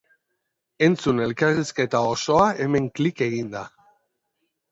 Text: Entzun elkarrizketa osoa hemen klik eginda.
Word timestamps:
Entzun 0.85 1.19
elkarrizketa 1.25 2.01
osoa 2.13 2.47
hemen 2.63 2.89
klik 3.01 3.23
eginda. 3.29 3.61